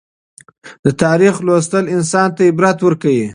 [0.85, 3.25] د تاریخ لوستل انسان ته عبرت ورکوي.